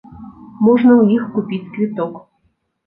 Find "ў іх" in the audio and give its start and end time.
1.01-1.23